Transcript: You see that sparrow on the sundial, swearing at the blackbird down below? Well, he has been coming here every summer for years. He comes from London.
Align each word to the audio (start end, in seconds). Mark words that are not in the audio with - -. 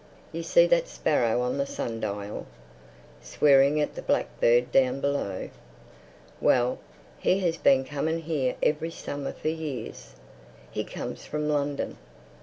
You 0.31 0.41
see 0.41 0.65
that 0.65 0.87
sparrow 0.87 1.41
on 1.41 1.59
the 1.59 1.67
sundial, 1.67 2.47
swearing 3.21 3.79
at 3.79 3.93
the 3.93 4.01
blackbird 4.01 4.71
down 4.71 4.99
below? 4.99 5.51
Well, 6.39 6.79
he 7.19 7.37
has 7.41 7.57
been 7.57 7.85
coming 7.85 8.21
here 8.21 8.55
every 8.63 8.89
summer 8.89 9.31
for 9.31 9.49
years. 9.49 10.15
He 10.71 10.83
comes 10.83 11.23
from 11.27 11.47
London. 11.47 11.99